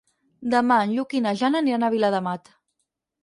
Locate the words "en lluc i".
0.85-1.21